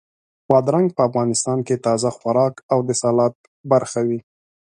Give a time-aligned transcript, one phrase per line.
[0.49, 3.33] بادرنګ په افغانستان کې تازه خوراک او د سالاد
[3.71, 4.19] برخه وي.